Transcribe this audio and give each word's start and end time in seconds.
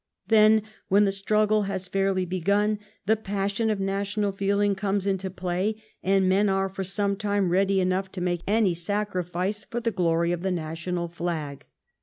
Then, 0.29 0.63
when 0.87 1.05
the 1.05 1.11
struggle 1.11 1.65
has 1.69 1.87
fairly 1.87 2.25
begun, 2.25 2.79
the 3.05 3.15
passion 3.15 3.69
of 3.69 3.79
national 3.79 4.31
feeling 4.31 4.73
comes 4.73 5.05
into 5.05 5.29
play 5.29 5.75
and 6.01 6.27
men 6.27 6.49
are, 6.49 6.69
for 6.69 6.83
the 6.83 7.15
time, 7.19 7.49
ready 7.51 7.79
enough 7.79 8.11
to 8.13 8.19
make 8.21 8.41
any 8.47 8.73
sacrifice 8.73 9.63
for 9.63 9.79
the 9.79 9.91
glory 9.91 10.31
of 10.31 10.41
the 10.41 10.49
national 10.51 11.07
flag. 11.07 11.65